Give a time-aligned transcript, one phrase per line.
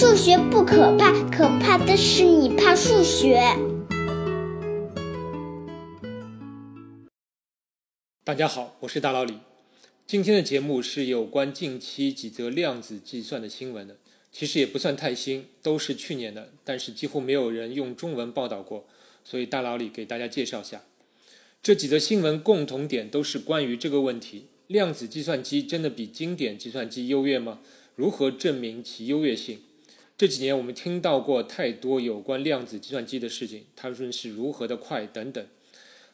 [0.00, 3.42] 数学不可怕，可怕的是你怕数学。
[8.22, 9.38] 大家好，我是大老李。
[10.06, 13.96] 今天的节目是有关近期几则量子计算的新闻的，
[14.30, 18.86] 其实也不算太新，都是去年的，但是几乎没有人用中文报道过，
[19.24, 20.84] 所以大老李给大家介绍下。
[21.60, 27.58] 这几则新闻共同点都是关于这个问题：量子计算机真的比经典计算机优越吗？
[27.96, 29.58] 如何证明其优越性？
[30.18, 35.46] 这几年我们听到过太多有关量子计算机的事情，它们是如何的快等等。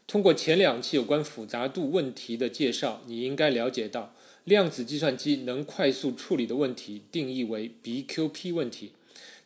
[0.06, 8.92] 通过前两期有关复杂度问题的介绍，你应该了解到，量子计算机能快速处理的问题定义为 BQP 问题。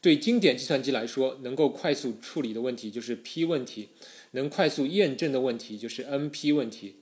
[0.01, 3.91] 对经典计算机来说，能够快速处理的问题就是 P 问题，
[4.33, 6.97] 能快速验证的问题就是 NP 问题。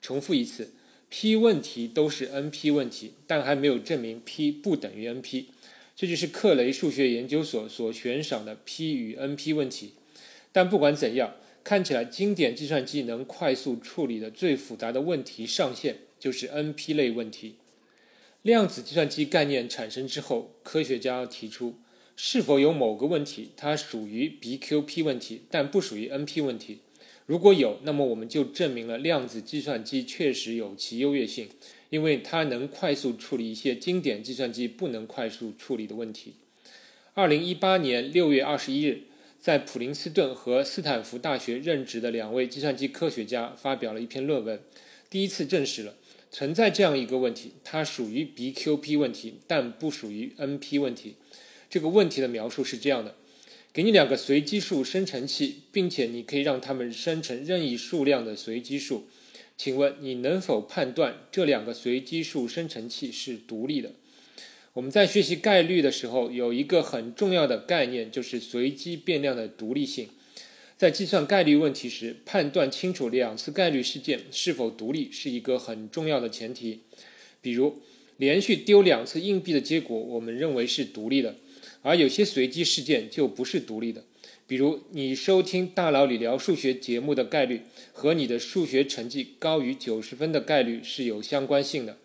[0.00, 0.70] 重复一次
[1.10, 5.46] ，P 问题都是 NP 问题，但还没有证明 P 不等于 NP。
[6.02, 9.92] 这就是克雷数学研究所所悬赏的 P 与 NP 问题。
[10.50, 17.54] 但不管怎样，看起来经典计算机能快速处理的最复杂的问题上限就是 NP 类问题。
[18.42, 21.76] 量子计算机概念产生之后，科学家提出，
[22.16, 26.78] 是否有某个问题它属于 BQP 问题，但不属于 NP 问题？
[27.26, 31.48] 如果有，那么我们就证明了量子计算机确实有其优越性。
[31.92, 36.32] 因为它能快速处理一些经典计算机不能快速处理的问题。
[37.12, 39.02] 二零一八年六月二十一日，
[39.38, 44.58] 在普林斯顿和斯坦福大学任职的两位计算机科学家发表了一篇论文，
[45.10, 45.94] 第一次证实了
[46.30, 51.16] 存在这样一个问题：它属于 BQP 问题，但不属于 NP 问题。
[51.68, 53.16] 这个问题的描述是这样的：
[53.70, 59.06] 给你两个随机数生成器，并且你可以让它们生成任意数量的随机数。
[59.62, 63.92] 请问你能否判断这两个随机数生成器是独立的？
[64.72, 70.08] 我们在学习概率的时候，有一个很重要的概念，就是随机变量的独立性。
[70.76, 76.80] 在计算概率问题时，判断清楚两次概率事件是否独立是一个很重要的前提。
[77.40, 77.78] 比如，
[78.16, 81.36] 连续丢两次硬币的结果，我们认为是独立的，
[81.82, 84.02] 而有些随机事件就不是独立的。
[84.52, 91.96] 比如，你收听大佬理聊数学节目的概率和你的数学成绩高于九十分的概率是有相关性的。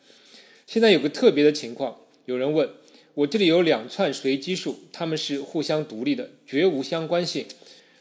[0.65, 2.69] 现在有个特别的情况，有人问
[3.15, 7.45] 我这里有两串随机数，它们是互相独立的，绝无相关性。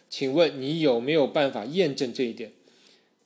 [0.08, 2.52] 请问你有没有办法验证这一点？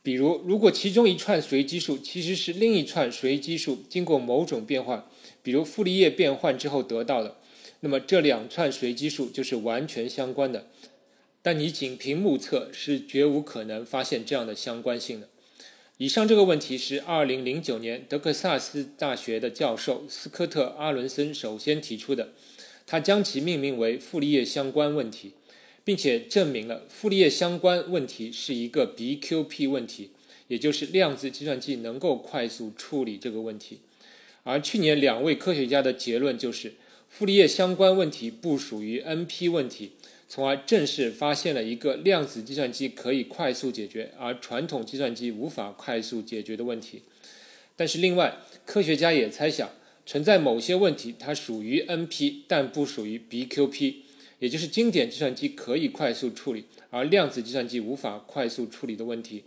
[0.02, 5.04] 比如，如果其中一串随机数其实是另一串随机数经过某种变换，
[5.42, 7.37] 比如傅立叶变换之后得到的，
[7.81, 10.69] 那么这两串随机数就是完全相关的。
[11.43, 15.28] 但你仅凭目测是绝无可能发现这样的相关性的。
[15.97, 22.33] 以上这个问题是2009年德克萨斯大学的教授斯科特·阿伦森首先提出的，
[22.87, 25.33] 他将其命名为傅立叶相关问题，
[25.84, 30.11] 并且证明了傅立叶相关问题是一个 BQP 问题，
[30.49, 33.81] 也就是量子计算机能够快速处理这个问题。
[34.43, 36.73] 而去年两位科学家的结论就是
[37.11, 39.93] 傅立叶相关问题不属于 NP 问题。
[40.33, 47.03] 从而正式发现了一个量子计算机可以快速解决，而传统计算机无法快速解决的问题。
[47.75, 49.69] 但是，另外科学家也猜想，
[50.07, 53.95] 存在某些问题它属于 NP，但不属于 BQP，
[54.39, 59.43] 也就是经典计算机可以快速处理，而量子计算机无法快速处理的问题。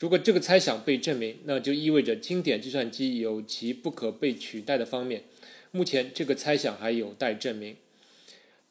[0.00, 5.22] 如果这个猜想被证明，那就意味着经典计算机有其不可被取代的方面。
[5.70, 7.76] 目前，这个猜想还有待证明。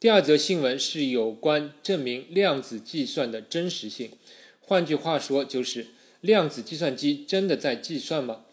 [0.04, 4.10] 第二则新闻是有关证明量子计算的真实性，
[4.60, 5.86] 换句话说，就是
[6.20, 8.44] 量子计算机真的在计算吗？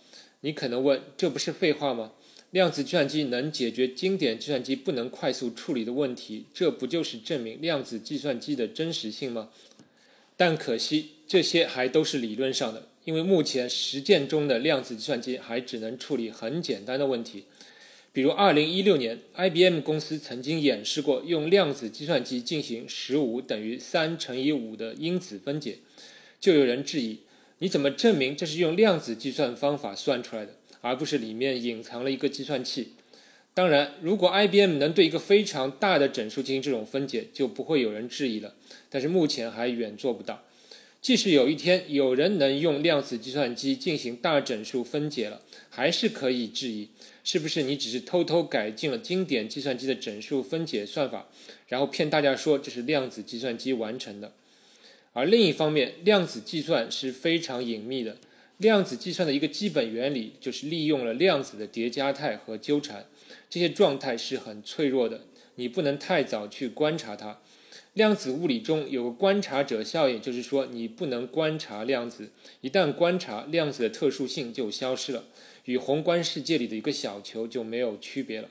[0.43, 2.13] 你可能问，这不是废话吗？
[2.53, 9.51] 量子计算机能解决经典计算机不能快速处理的问题，这不就是证明量子计算机的真实性吗？
[10.37, 17.47] 但可惜，这些还都是理论上的，因为目前实践中的量子计算机还只能处理很简单的问题。
[18.13, 25.79] 比如，2016年，IBM 公司曾经演示过用量子计算机进行15等于3乘以5的因子分解，
[26.41, 27.19] 就有人质疑：
[27.59, 32.95] 你怎么证明这是用量子计算方法算出来的，而不是里面隐藏了一个计算器？
[33.55, 38.55] 当然，如果 IBM 能对一个非常大的整数进行这种分解，就不会有人质疑了。
[38.89, 40.45] 但是目前还远做不到。
[41.01, 46.89] 即使有一天有人能用量子计算机进行大整数分解了，还是可以质疑。
[47.23, 51.29] 是不是你只是偷偷改进了经典计算机的整数分解算法，
[51.69, 54.33] 然后骗大家说这是量子计算机完成的？
[55.13, 58.17] 而另一方面，量子计算是非常隐秘的。
[58.59, 63.07] 量子计算的一个基本原理就是利用了量子的叠加态和纠缠，
[63.49, 65.23] 这些状态是很脆弱的，
[65.55, 67.41] 你不能太早去观察它。
[67.95, 72.31] 量子物理中有个观察者效应，就是说你不能观察量子，
[72.61, 75.25] 一旦观察，量子的特殊性就消失了，
[75.71, 78.49] 与宏观世界里的一个小球就没有区别了。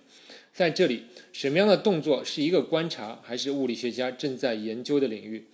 [0.53, 5.47] 在这里，什么样的动作是一个观察，还是物理学家正在研究的领域？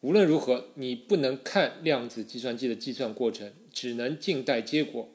[0.00, 5.10] 无论如何，你不能看量子计算机的计算过程，只能静待结果。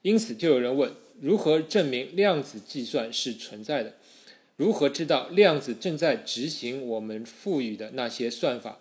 [0.00, 0.90] 因此，就有人问：
[1.20, 3.96] 如何证明量子计算是存在的？
[4.56, 8.80] 如何知道量子正在执行我们赋予的那些算法？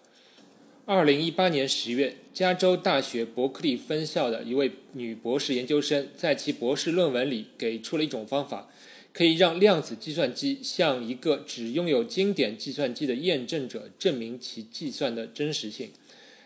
[0.87, 8.69] 二零一八年十月，加州大学伯克利分校的一位女博士研究生在其博士论文里给出了一种方法，
[9.11, 15.89] 可以让量子计算机向一个只拥有经典计算机的验证者证明其计算的真实性。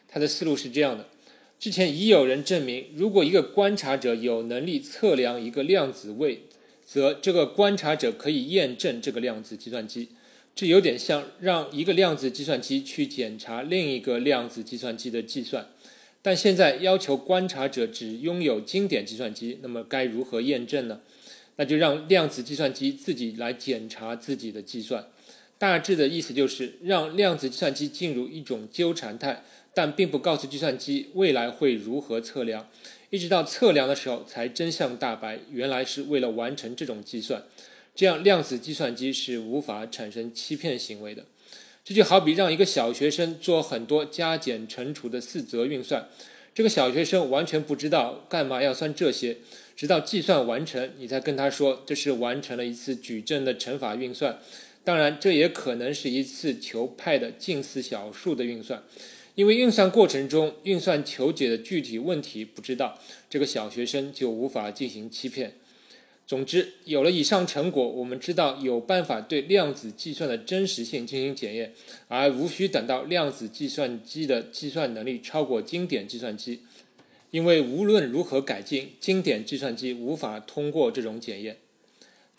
[0.08, 1.06] 他的思路是这样的：
[1.60, 6.44] 之前已有人证明，如果一个观察者有能力测量一个量子位。
[6.86, 10.08] 则这个观察者可以验证这个量子计算机，
[10.60, 15.66] 这有点像让一个量子计算机去检查另一个量子计算机的计算。
[16.22, 21.00] 但现在要求观察者只拥有经典计算机，那么该如何验证呢？
[21.56, 25.08] 那就让量子计算机自己来检查自己的计算。
[25.58, 29.42] 大致的意思就是让量子计算机进入一种纠缠态，
[29.74, 32.68] 但并不告诉计算机未来会如何测量。
[33.12, 37.44] 一直到测量的时候才真相大白，原来是为了完成这种计算，
[37.96, 41.26] 这样量子计算机是无法产生欺骗行为的。
[41.84, 46.08] 这就好比让一个小学生做很多加减乘除的四则运算，
[46.54, 49.38] 这个小学生完全不知道干嘛要算这些，
[49.76, 54.40] 直到计算完成，你才跟他说这是完成了一次矩阵的乘法运算。
[54.84, 58.84] 当然，这也可能是一次求派的近似小数的运算。
[59.36, 63.00] 因为运算过程中运算求解的具体问题不知道，
[63.30, 65.56] 这个小学生就无法进行欺骗。
[66.30, 71.74] 总之，有了以上成果，我们知道有办法对量子计算的真实性进行检验，
[72.08, 76.60] 而无需等到量子计算机的计算能力超过经典计算机。
[77.32, 81.58] 因为无论如何改进，经典计算机无法通过这种检验。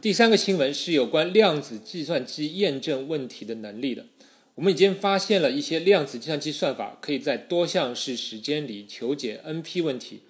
[0.01, 4.07] 第三个新闻是有关量子计算机验证问题的能力的。
[4.55, 10.21] 我们已经发现了一些量子计算机算法可以在多项式时间里求解 NP 问题，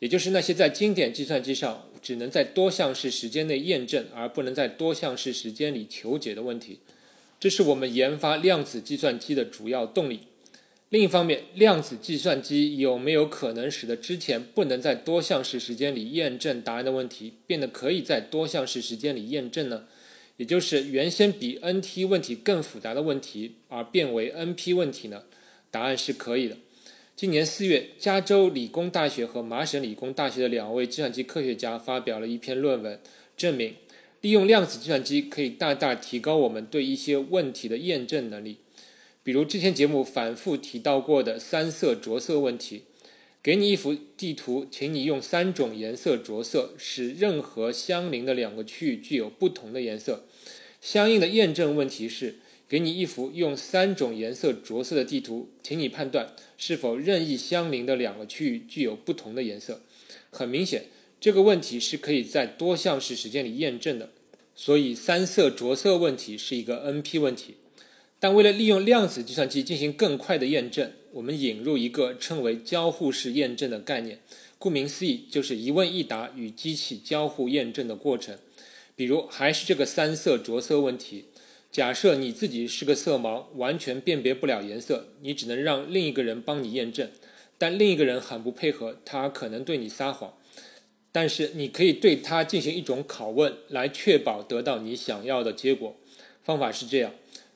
[0.00, 6.80] 也就是那些在经典计算机上只能在多项式时间内验证，而不能在多项式时间里求解的问题。
[7.40, 10.20] 这是我们研发量子计算机的主要动力。
[10.90, 19.86] 另一方面，量子计算机有没有可能使得之前不能在多项式时间里验证答案的问题，变得可以在多项式时间里验证呢？
[20.36, 25.22] 也就是原先比 NT 问题更复杂的问题，而变为 NP 问题呢？
[25.70, 26.56] 答案是可以的。
[27.16, 32.98] 今年四月，加州理工大学和麻省理工大学的两位计算机科学家发表了一篇论文，
[33.36, 33.76] 证明
[34.20, 38.56] 利用量子计算机可以大大提高我们对一些问题的验证能力，
[39.22, 42.82] 比如之前节目反复提到过的三色着色问题。
[43.40, 50.24] 给你一幅地图，请你用三种颜色着色，使任何相邻的两个区域具有不同的颜色。
[50.80, 52.40] 相应的验证问题是：
[52.74, 59.80] 给你一幅用三种颜色着色的地图，请你判断是否任意相邻的两个区域具有不同的颜色。
[60.30, 60.86] 很明显，
[61.20, 64.10] 这个问题是可以在多项式时间里验证的，
[64.56, 67.54] 所以三色着色问题是一个 NP 问题。
[68.18, 74.18] 但为了利用量子计算机进行更快的验证，我们引入一个称为交互式验证的概念。
[74.58, 78.36] 顾名思义，就是一问一答与机器交互验证的过程。
[78.96, 81.26] 比如，还是这个三色着色问题。
[81.74, 87.10] 假设你自己是个色盲，完全辨别不了颜色，你只能让另一个人帮你验证。
[87.58, 90.34] 但另一个人很不配合，他可能对你撒谎。
[91.10, 95.96] 但是你可以对他进行一种拷问，来确保得到你想要的结果。
[96.44, 97.12] 方法是这样。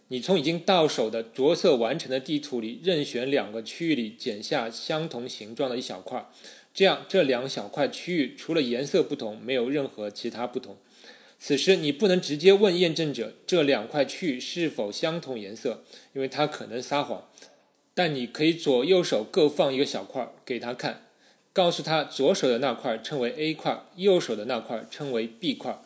[0.09, 6.29] 你从已经到手的着色完成的地图里任选两个区域里剪下相同形状的一小块，
[6.75, 10.77] 这样这两小块区域除了颜色不同，没有任何其他不同。
[11.39, 17.29] 此时你不能直接问验证者这两块区域是否相同颜色，因为他可能撒谎。
[17.95, 21.07] 但你可以左右手各放一个小块儿给他看，
[21.53, 25.79] 告诉他左手的那块称为 A 块，右手的那块称为 B 块。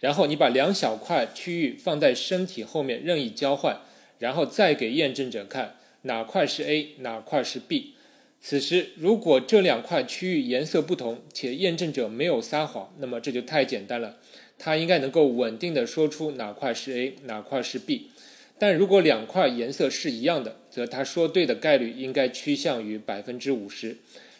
[0.00, 3.80] 然后你把两小块区域放在身体后面任意交换，
[4.20, 7.94] 然后再给验证者看哪块是 A，哪块是 B。
[8.40, 14.18] 此时如果这两块区域颜色不同，且验证者没有撒谎，那么这就太简单了，
[14.58, 18.10] 他应该能够稳定的说出哪块是 A，哪块是 B。
[18.58, 23.98] 但如果两块颜色是一样的，则他说对的概率应该趋向于百分之五十。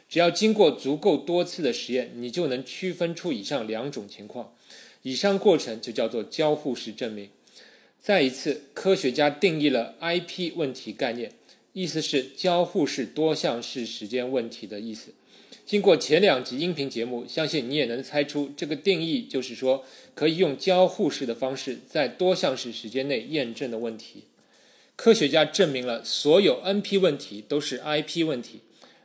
[0.09, 4.53] 只要经过足够多次的实验，你就能区分出以上两种情况。
[5.03, 7.29] 以上过程就叫做交互式证明。
[8.01, 11.31] 再一次，科学家定义了 IP 问题概念，
[11.75, 15.13] 意思是交互式多项式时间问题的意思。
[15.69, 19.85] 经过前两集音频节目，相信你也能猜出这个定义就是说，
[20.15, 24.25] 可以用交互式的方式在多项式时间内验证的问题。
[24.97, 28.61] 科学家证明了所有 NP 问题都是 IP 问题。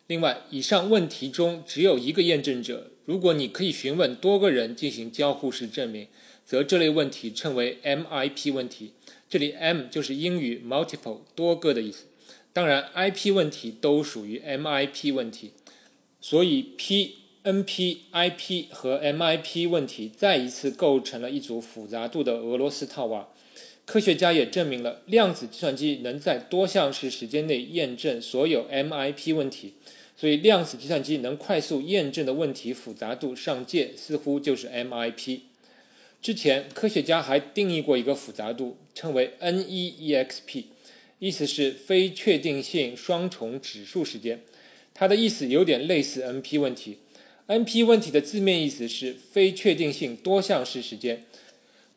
[0.07, 2.91] 另外，以上问题中只有一个验证者。
[3.03, 6.07] 如果你可以询问多个人进行交互式证明，
[6.45, 8.93] 则这类问题称为 MIP 问题。
[9.29, 12.05] 这里 M 就是英语 multiple 多个的意思。
[12.53, 15.51] 当然，IP 问题都属于 MIP 问题。
[16.25, 23.27] 所以，P、NP、IP 和 MIP 问题再一次构成了一组复杂度的俄罗斯套娃。
[23.83, 29.73] 科学家也证明了量子计算机能在多项式时间内验证所有 MIP 问题。
[30.15, 35.41] 所以，量子计算机能快速验证的问题复杂度上界似乎就是 MIP。
[36.21, 40.63] 之前，科学家还定义过一个复杂度，称为 NEEXP，
[41.19, 44.41] 意思是非确定性双重指数时间。
[44.93, 46.99] 它的意思有点类似 NP 问题。
[47.47, 51.25] NP 问题的字面意思是非确定性多项式时间。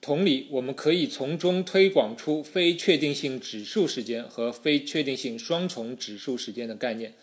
[0.01, 7.15] 同理，我们可以从中推广出非确定性指数时间和非确定性双重指数时间的概念。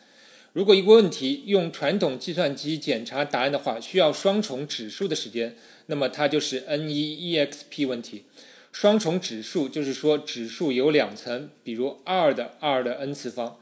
[0.53, 5.55] 如果一个问题用传统计算机检查答案的话，需要双重指数的时间，
[5.87, 8.23] 那么它就是 NEEXP 问题。
[8.71, 13.59] 双重指数就是说指数有两层，比如二的二的 n 次方。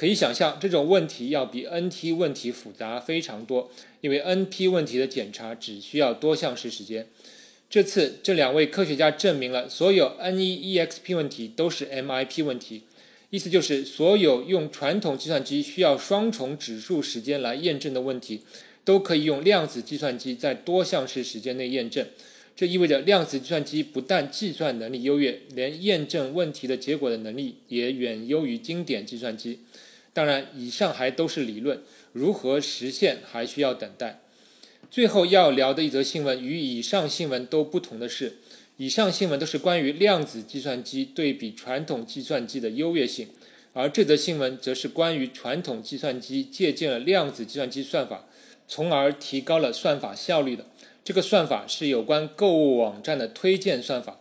[0.00, 7.06] 可以想象，这种问题要比 NT 问题复杂非常多，因为 NP 问题的检查只需要多项式时间。
[7.68, 12.84] 这次，这两位科学家证明了所有 NEEXP 问题都是 MIP 问题，
[13.28, 18.40] 意思就是所有用传统计算机需要双重指数时间来验证的问题，
[18.82, 22.06] 都可以用量子计算机在多项式时间内验证。
[22.56, 29.58] 这意味着量子计算机不但计算能力优越，连验证问题的结果的能力也远优于经典计算机。
[30.12, 34.20] 当然，以上还都是理论，如何实现还需要等待。
[34.90, 38.38] 最后要聊的一则新闻与以上新闻都不同的是，
[38.76, 43.28] 以上新闻都是关于量子计算机对比传统计算机的优越性，
[43.72, 48.26] 而这则新闻则是关于传统计算机借鉴了量子计算机算法，
[48.66, 50.66] 从而提高了算法效率的。
[51.04, 54.18] 这个算法是有关购物网站的推荐算法。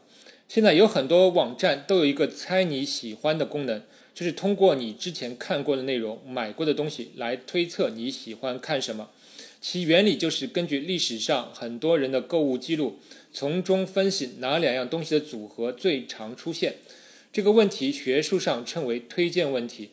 [0.48, 3.82] 现在有很多网站都有一个猜你喜欢的功能。
[4.20, 9.12] 就是通过你之前看过的内容、买过的东西来推测你喜欢看什么。
[9.62, 13.00] 其原理就是根据历史上很多人的购物记录，
[13.32, 16.76] 从中分析哪两样东西的组合最常出现。
[17.32, 19.92] 这个问题学术上称为推荐问题。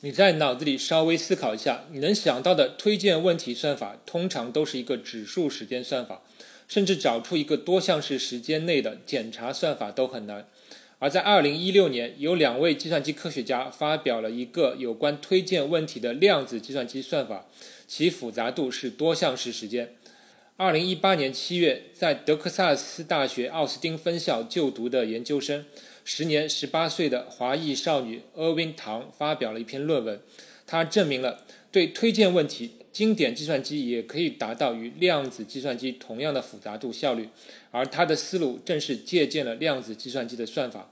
[0.00, 6.22] 你在脑子里稍微思考一下，你能想到的推荐问题算法通常都是一个指数时间算法，
[6.66, 10.48] 甚至找出一个多项式时间内的检查算法都很难。
[11.02, 17.44] 而在2016年，有两位计算机科学家发表了一个有关推荐问题的量子计算机算法，
[17.88, 19.96] 其复杂度是多项式时间。
[20.58, 25.64] 2018年7月，在德克萨斯大学奥斯汀分校就读的研究生，
[26.04, 30.20] 时年18岁的华裔少女厄温唐发表了一篇论文，
[30.64, 31.42] 她证明了
[31.72, 32.74] 对推荐问题。
[32.92, 37.28] 经典计算机也可以达到与量子计算机同样的复杂度效率，
[37.70, 40.90] 而他的思路正是借鉴了量子计算机的算法。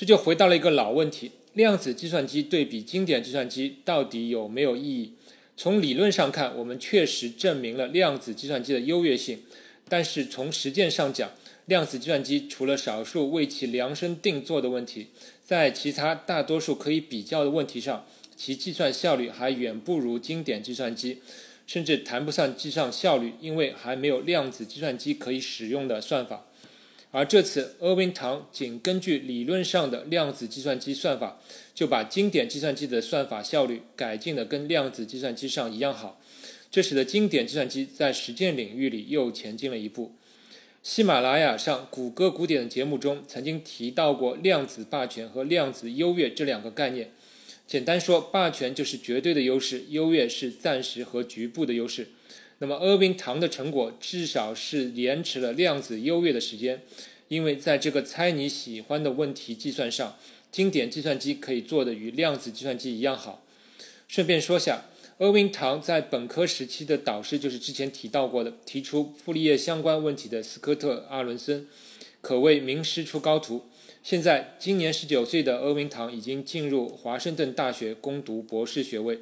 [0.00, 5.12] 这就回到了一个老问题：量子计算机对比经典计算机到底有没有意义？
[5.58, 9.42] 从理论上看，我们确实证明了量子计算机的优越性，
[9.90, 11.30] 但是从实践上讲，
[11.66, 15.08] 量子计算机除了少数为其量身定做的问题，
[15.44, 18.06] 在其他大多数可以比较的问题上。
[18.34, 21.18] 其计算效率还远不如经典计算机，
[21.66, 26.46] 甚至谈不上计算效率，因为还没有量子计算机可以使用的算法。
[27.12, 31.40] 而这次，厄温唐仅根据理论上的量子计算机算法，
[31.74, 36.20] 就把经典计算机的算法效率改进的跟量子计算机上一样好，
[36.70, 40.14] 这使得经典计算机在实践领域里又前进了一步。
[40.82, 47.10] 喜马拉雅上谷歌古典的节目中曾经提到过量子霸权和量子优越这两个概念。
[47.66, 52.08] 简单说，霸权就是绝对的优势，优越是暂时和局部的优势。
[52.62, 56.82] 那么，厄宾唐的成果至少是延迟了量子优越的时间，
[57.28, 60.18] 因为在这个猜你喜欢的问题计算上，
[60.52, 63.42] 经典计算机可以做的与量子计算机一样好。
[64.06, 64.84] 顺便说下，
[65.16, 71.66] 厄宾唐在本科时期的导师就是之前提到过的提出傅立叶相关问题的斯科特·阿伦森，
[72.20, 73.62] 可谓名师出高徒。
[74.02, 79.20] 现在，今年十九岁的厄文唐已经进入华盛顿大学攻读博士学位。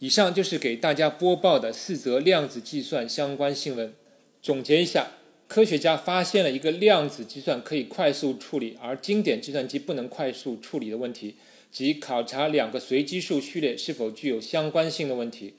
[0.00, 3.92] 以上就是给大家播报的四则量子计算相关新闻。
[4.40, 5.08] 总结一下，
[5.48, 11.34] 科学家发现了一个量子计算可以快速处理，而经典计算机不能快速处理的问题，
[11.72, 15.54] 即考察两个随机数序列是否具有相关性的问题。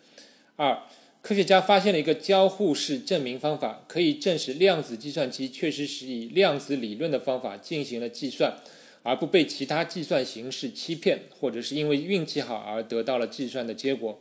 [0.55, 0.83] 二，
[1.21, 8.57] 科学家发现了一个交互式证明方法，可以证实量子计算机确实是以量子理论的方法进行了计算，
[9.03, 14.19] 而不被其他计算形式欺骗，或者是因为运气好而得到了计算的结果。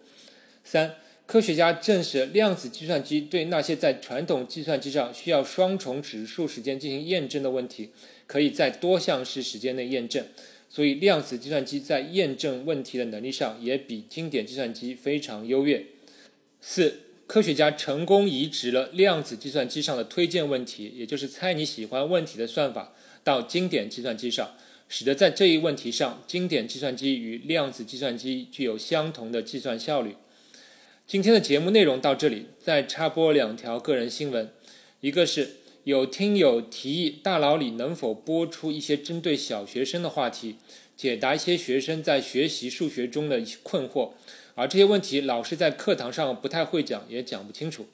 [0.65, 0.95] 三。
[1.27, 7.91] 科学家证实，量子计算机对那些在传统计算机上需要双重指数时间进行验证的问题，
[8.27, 10.25] 可以在多项式时间内验证。
[10.71, 15.85] 所以，量子计算机在验证问题的能力上也比经典计算机非常优越。
[16.63, 24.55] 四，科学家成功移植了量子计算机上的推荐问题，也就是猜你喜欢问题的算法，到经典计算机上，
[24.89, 30.17] 使得在这一问题上，经典计算机与量子计算机具有相同的计算效率。
[31.07, 34.51] 今天的节目内容到这里，再插播两条个人新闻。
[35.01, 40.57] 一个是有听友提议大佬里能否播出一些针对小学生的话题，
[40.97, 44.13] 解答一些学生在学习数学中的困惑，
[44.55, 47.87] 而这些问题老师在课堂上不太会讲，也讲不清楚。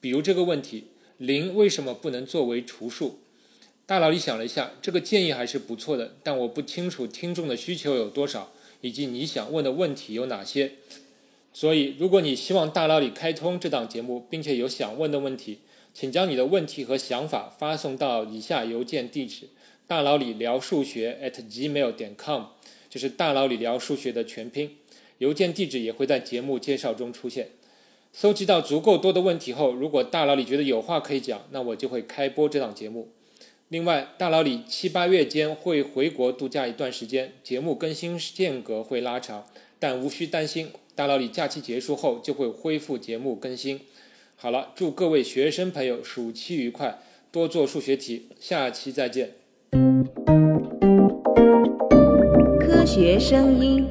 [0.00, 0.84] 比如这个问题：
[1.18, 3.20] 零为什么不能作为除数？
[3.90, 10.74] 大脑里想了一下，这个建议还是不错的，但我不清楚听众的需求有多少，以及你想问的问题有哪些。
[11.52, 15.58] 所以，如果你希望大脑里开通这档节目，并且有想问的问题，
[15.92, 19.48] 请将你的问题和想法发送到以下邮件地址：
[19.88, 22.44] 大脑里聊数学 at gmail 点 com，
[22.88, 24.76] 就是大脑里聊数学的全拼。
[25.18, 27.48] 邮件地址也会在节目介绍中出现。
[28.12, 33.08] 搜集到足够多的问题后，如果大脑里觉得有话可以讲，那我就会开播这档节目。
[33.70, 39.46] 另外，大佬李七八月间会回国度假一段时间，节目更新间隔会拉长，
[39.78, 40.70] 但无需担心。
[40.96, 43.80] 大老李假期结束后就会恢复节目更新。
[44.34, 46.98] 好了，祝各位学生朋友暑期愉快，
[47.30, 48.30] 多做数学题。
[48.40, 49.34] 下期再见。
[52.58, 53.86] 科学声音。